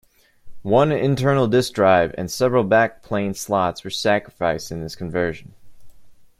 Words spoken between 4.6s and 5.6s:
in this conversion.